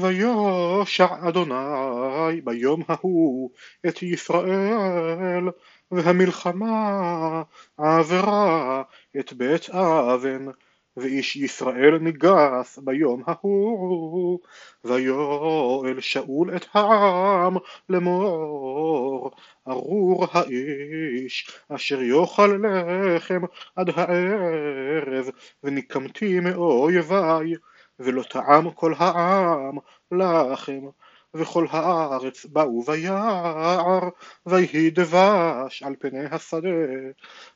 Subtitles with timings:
[0.00, 3.50] ויושע אדוני ביום ההוא
[3.88, 5.48] את ישראל
[5.90, 7.42] והמלחמה
[7.78, 8.82] עברה
[9.18, 10.46] את בית אבן
[10.96, 14.38] ואיש ישראל ניגס ביום ההוא
[14.84, 17.56] ויואל שאול את העם
[17.88, 19.30] לאמור
[19.68, 23.40] ארור האיש אשר יאכל לחם
[23.76, 25.30] עד הערב
[25.64, 27.54] ונקמתי מאויבי
[28.00, 29.78] ולא טעם כל העם
[30.12, 30.80] לחם
[31.34, 34.08] וכל הארץ באו ביער
[34.46, 36.68] ויהי דבש על פני השדה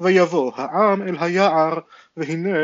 [0.00, 1.78] ויבוא העם אל היער
[2.16, 2.58] והנה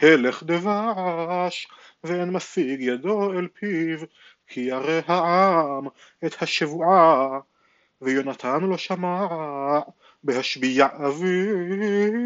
[0.00, 1.68] הלך דבש
[2.04, 3.98] ואין משיג ידו אל פיו
[4.46, 5.86] כי ירא העם
[6.26, 7.40] את השבועה
[8.00, 9.26] ויונתן לא שמע
[10.24, 12.20] בהשביע אביו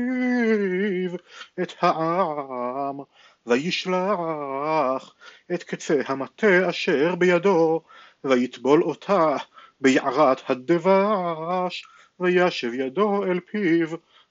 [1.63, 3.01] את העם
[3.47, 5.15] וישלח
[5.55, 7.83] את קצה המטה אשר בידו
[8.25, 9.37] ויטבול אותה
[9.81, 11.87] ביערת הדבש
[12.21, 13.89] וישב ידו אל פיו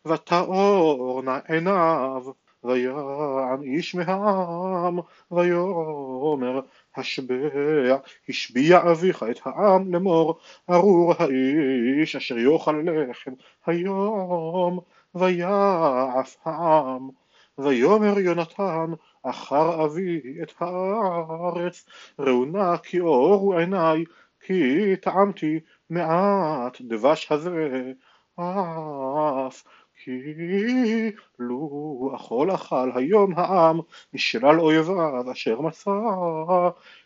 [0.07, 2.23] ותאורנה עיניו
[2.63, 4.99] ויען איש מהעם
[5.31, 6.59] ויאמר
[6.95, 7.97] השבע
[8.29, 13.31] השביע אביך את העם לאמור ארור האיש אשר יאכל לחם
[13.65, 14.79] היום
[15.15, 17.09] ויעף העם.
[17.57, 18.91] ויאמר יונתן
[19.23, 21.85] אחר אבי את הארץ
[22.19, 24.03] ראונה כי אורו עיניי
[24.39, 27.91] כי טעמתי מעט דבש הזה
[28.35, 29.63] אף
[30.03, 33.79] כי לו אכול אכל היום העם
[34.13, 35.91] משלל אויביו אשר מסע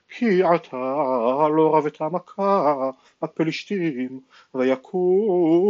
[0.10, 0.78] כי עתה
[1.56, 2.90] לא רבתה מכה
[3.22, 4.20] הפלישתים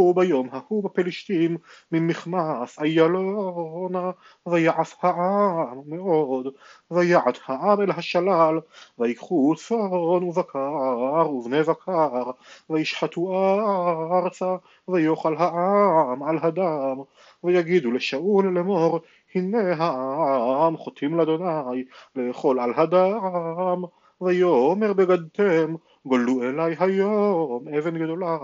[0.08, 1.58] ויכו ביום ההוא בפלישתים
[1.92, 4.12] ממכמס איילונה
[4.46, 6.48] ויעף העם מאוד
[6.92, 8.60] ויעט העם אל השלל
[9.00, 12.32] ויקחו צאן ובקר ובני בקר
[12.70, 13.34] וישחטו
[14.12, 14.56] ארצה
[14.88, 16.98] ויאכל העם על הדם
[17.44, 19.00] ויגידו לשאול לאמור
[19.36, 21.84] הנה העם חוטאים לאדוני
[22.16, 23.84] לאכול על הדם
[24.22, 25.76] ויאמר בגדתם
[26.06, 28.38] גולו אלי היום אבן גדולה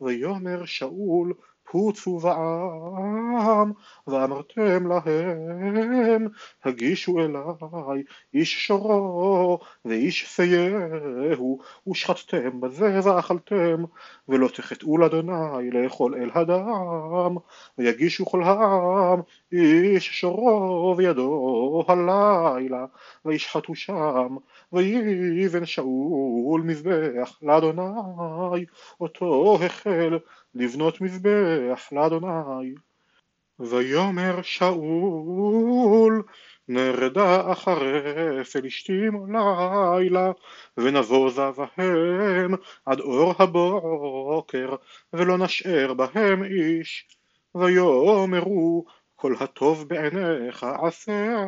[0.00, 1.34] ויאמר שאול
[1.70, 3.72] פוצו בעם
[4.06, 6.28] ואמרתם להם
[6.64, 8.02] הגישו אלי
[8.34, 11.58] איש שורו ואיש פייהו
[11.90, 13.84] ושחטתם בזה ואכלתם
[14.28, 17.36] ולא תחטאו לאדוני לאכול אל הדם
[17.78, 19.20] ויגישו כל העם
[19.52, 22.86] איש שורו וידו הלילה
[23.24, 24.36] וישחטו שם
[24.72, 28.64] ויבן שאול מזבח לאדוני
[29.00, 30.18] אותו החל
[30.54, 32.74] לבנות מזבח לאדוני
[33.60, 36.22] ויאמר שאול
[36.68, 40.32] נרדה אחרי פלישתים לילה
[40.76, 42.54] ונבוזה בהם
[42.86, 44.74] עד אור הבוקר
[45.12, 47.06] ולא נשאר בהם איש.
[47.54, 48.84] ויאמרו
[49.16, 51.46] כל הטוב בעיניך עשה.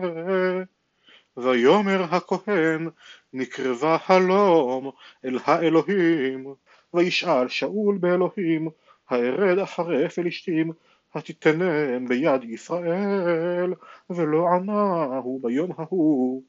[1.36, 2.88] ויאמר הכהן
[3.32, 4.90] נקרבה הלום
[5.24, 6.54] אל האלוהים
[6.94, 8.68] וישאל שאול באלוהים
[9.10, 10.72] הארד אחרי פלישתים
[11.14, 13.74] התיתנם ביד ישראל
[14.10, 16.42] ולא ענהו ביום ההוא.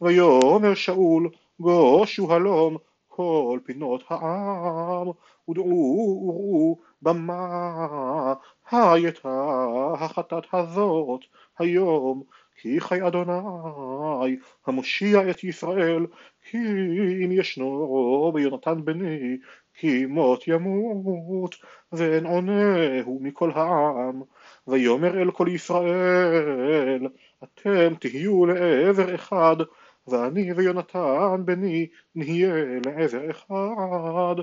[0.00, 1.30] ויאמר שאול
[1.60, 2.76] גושו הלום
[3.08, 5.08] כל פינות העם
[5.48, 8.34] ודעו וראו במה
[8.70, 9.66] הייתה
[9.98, 11.20] החטאת הזאת
[11.58, 12.22] היום
[12.56, 14.36] כי חי אדוני
[14.66, 16.06] המושיע את ישראל
[16.50, 16.58] כי
[17.24, 19.36] אם ישנו ביונתן בני
[19.74, 21.56] כי מות ימות
[21.92, 24.22] ואין עונהו מכל העם
[24.66, 27.08] ויאמר אל כל ישראל
[27.44, 29.56] אתם תהיו לעבר אחד
[30.08, 32.54] ואני ויונתן בני נהיה
[32.86, 34.34] לעבר אחד.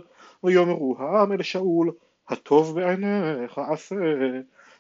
[0.44, 1.92] ויאמרו העם אל שאול
[2.30, 3.96] הטוב בעיניך עשה.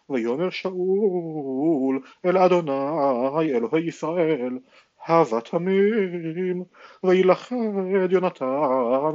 [0.09, 4.59] ויאמר שאול אל אדוני אלוהי ישראל
[5.09, 6.63] הווה תמים
[7.03, 8.45] וילכד יונתן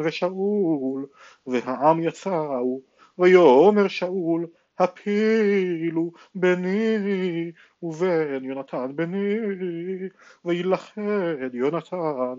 [0.04, 1.06] ושאול
[1.46, 2.80] והעם יצאו
[3.18, 4.46] ויאמר שאול
[4.78, 7.52] הפילו ביני
[7.82, 9.36] ובין יונתן בני
[10.44, 12.34] וילכד יונתן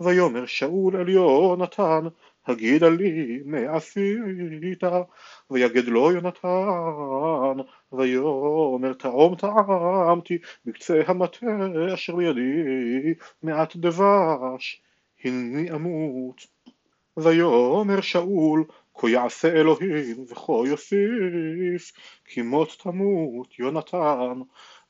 [0.00, 2.04] ויאמר שאול אל יונתן
[2.46, 4.80] הגידה לי מה עשית
[5.50, 7.62] ויגד לו יונתן
[7.92, 11.46] ויאמר טעום טעמתי בקצה המטה
[11.94, 14.82] אשר בידי מעט דבש
[15.24, 16.46] הנני אמות.
[17.16, 18.64] ויאמר שאול
[18.94, 21.92] כה יעשה אלוהים וכה יוסיף
[22.24, 24.40] כי מות תמות יונתן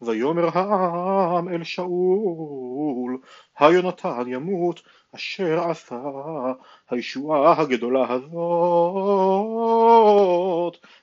[0.02, 3.18] ויאמר העם אל שאול,
[3.58, 4.82] היונתן ימות
[5.14, 6.00] אשר עשה
[6.90, 9.54] הישועה הגדולה הזאת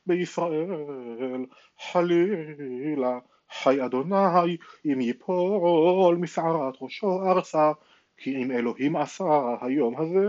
[0.06, 1.46] בישראל,
[1.92, 3.20] חלילה
[3.52, 7.72] חי אדוני אם ייפול משערת ראשו ארצה
[8.24, 10.28] כי אם אלוהים עשה היום הזה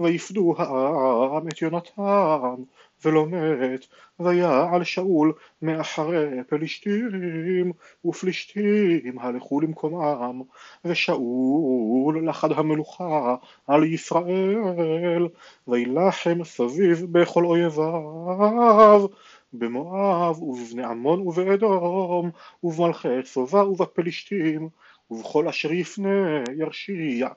[0.00, 2.62] ויפדו העם את יונתן
[3.04, 3.86] ולא מת
[4.20, 5.32] ויעל שאול
[5.62, 7.72] מאחרי פלישתים
[8.04, 10.42] ופלישתים הלכו למקומם
[10.84, 13.36] ושאול לחד המלוכה
[13.66, 15.28] על ישראל
[15.68, 19.06] וילחם סביב בכל אויביו
[19.52, 22.30] במואב ובבני עמון ובאדום
[22.64, 24.68] ובמלכי צובה ובפלישתים
[25.10, 27.28] ובכל אשר יפנה ירשיע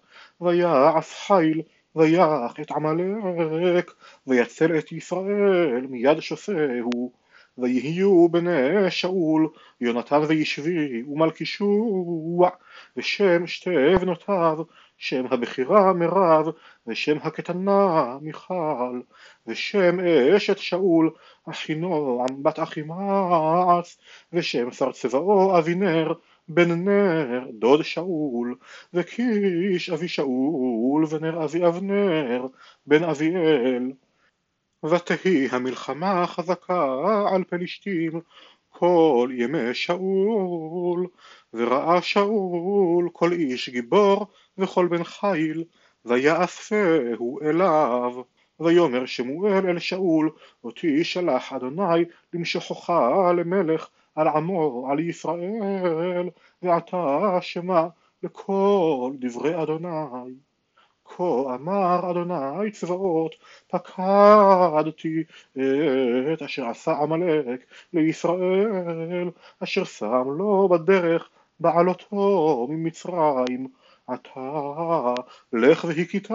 [0.41, 1.61] ויעף חיל
[1.95, 3.91] ויח את עמלק
[4.27, 7.11] ויצל את ישראל מיד שופהו
[7.57, 9.49] ויהיו בני שאול
[9.81, 12.49] יונתן וישבי ומלכישוע
[12.97, 14.57] ושם שתי בנותיו
[14.97, 16.47] שם הבכירה מרב
[16.87, 19.01] ושם הקטנה מיכל
[19.47, 19.99] ושם
[20.35, 21.09] אשת שאול
[21.49, 23.97] אחינועם בת אחימעץ
[24.33, 26.13] ושם שר צבאו אבינר
[26.49, 28.55] בן נר דוד שאול
[28.93, 32.47] וקיש אבי שאול ונר אבי אבנר
[32.85, 33.91] בן אביאל.
[34.85, 38.11] ותהי המלחמה חזקה על פלישתים
[38.69, 41.07] כל ימי שאול.
[41.53, 44.27] וראה שאול כל איש גיבור
[44.57, 45.63] וכל בן חיל
[46.05, 48.21] ויאספהו אליו.
[48.59, 50.29] ויאמר שמואל אל שאול
[50.63, 52.89] אותי שלח אדוני למשוחך
[53.37, 56.29] למלך על עמו על ישראל
[56.61, 57.87] ועתה שמע
[58.23, 60.33] לכל דברי אדוני.
[61.05, 61.23] כה
[61.55, 63.35] אמר אדוני צבאות
[63.67, 65.23] פקדתי
[66.33, 69.29] את אשר עשה עמלק לישראל
[69.63, 71.29] אשר שם לו בדרך
[71.59, 73.67] בעלותו ממצרים
[74.07, 75.13] עתה
[75.53, 76.27] לך והכית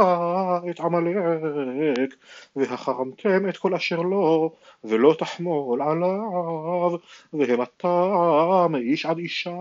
[0.71, 2.15] את עמלק
[2.57, 4.55] והחרמתם את כל אשר לו
[4.85, 6.99] ולא תחמול עליו
[7.33, 9.57] והמתה מאיש עד אישה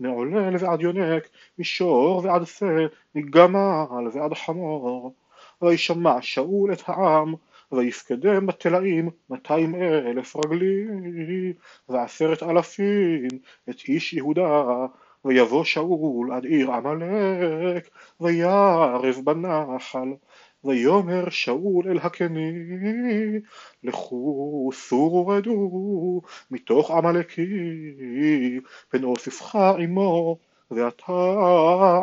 [0.00, 1.28] מעולל ועד יונק
[1.58, 5.14] משור ועד שא מגמל ועד חמור.
[5.62, 7.34] וישמע שאול את העם
[7.72, 11.52] ויפקדם בתלאים מאתיים אלף רגלי
[11.88, 13.28] ועשרת אלפים
[13.70, 14.86] את איש יהודה
[15.24, 17.88] ויבוא שאול עד עיר עמלק
[18.20, 20.08] ויערב בנחל
[20.64, 22.52] ויאמר שאול אל הקני
[23.82, 26.20] לכו סורו ורדו
[26.50, 30.38] מתוך עמלקי פן אוסיפך עמו
[30.70, 31.12] ואתה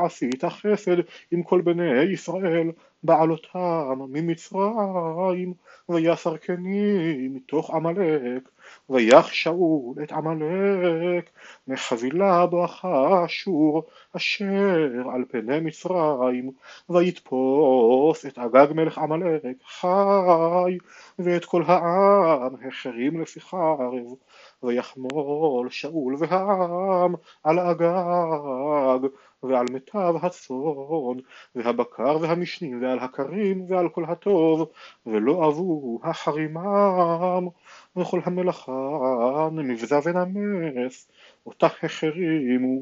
[0.06, 0.98] עשית חסד
[1.32, 2.72] עם כל בני ישראל
[3.06, 5.54] בעלותם ממצרים
[5.90, 8.50] ויסר קני מתוך עמלק
[8.90, 11.30] ויח שאול את עמלק
[11.68, 13.84] מחבילה בואכה אשור
[14.16, 16.52] אשר על פני מצרים
[16.90, 20.78] ויתפוס את אגג מלך עמלק חי
[21.20, 24.16] ואת כל העם החרים לפי חרב
[24.64, 29.08] ויחמול שאול והעם על אגג
[29.50, 31.18] ועל מיטב הצאן
[31.56, 34.70] והבקר והמשנים ועל הכרים ועל כל הטוב
[35.06, 37.48] ולא אבו החרימם
[37.96, 41.08] וכל המלאכה נמבזה ונמס
[41.46, 42.80] אותה החרימו.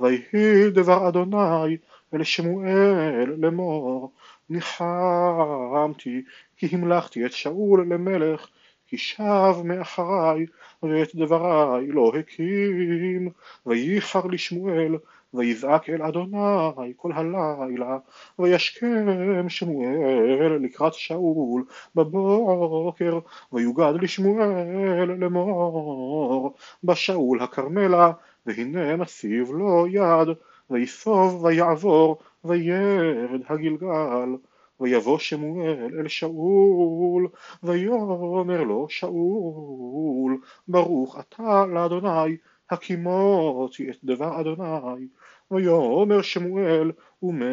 [0.00, 1.76] ויהי דבר אדוני
[2.14, 4.12] אל שמואל לאמור
[4.50, 6.22] ניחמתי
[6.56, 8.48] כי המלכתי את שאול למלך
[8.86, 10.46] כי שב מאחרי
[10.82, 13.28] ואת דברי לא הקים.
[13.66, 14.96] וייחר לשמואל
[15.34, 17.98] ויזעק אל אדוני כל הלילה
[18.38, 21.64] וישכם שמואל לקראת שאול
[21.94, 23.18] בבוקר
[23.52, 28.12] ויוגד לשמואל לאמור בשאול הכרמלה
[28.46, 30.28] והנה מציב לו יד
[30.70, 34.36] ויסוב ויעבור וירד הגלגל
[34.80, 37.28] ויבוא שמואל אל שאול
[37.62, 42.36] ויאמר לו שאול ברוך אתה לאדוני
[42.70, 45.06] הקימותי את דבר אדוני.
[45.50, 46.92] ויאמר שמואל
[47.22, 47.46] ומה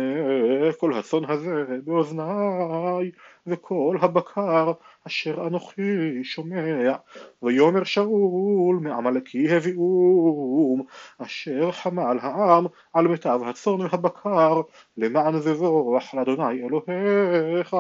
[0.79, 3.11] כל הצאן הזה באוזני
[3.47, 4.71] וכל הבקר
[5.07, 6.95] אשר אנוכי שומע.
[7.43, 10.85] ויאמר שאול מעמלקי הביאום
[11.17, 14.61] אשר חמל העם על מיטב הצאן והבקר
[14.97, 17.77] למען זבוח לאדוני אלוהיך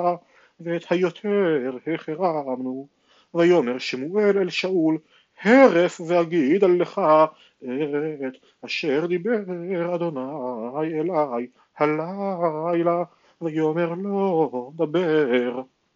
[0.59, 2.87] ואת היותר החרמנו.
[3.33, 4.97] ויאמר שמואל אל שאול
[5.43, 7.01] הרף ואגיד לך
[8.27, 8.33] את
[8.65, 10.21] אשר דיבר אדוני
[10.99, 13.03] אלי הלילה
[13.41, 15.61] ויאמר לו דבר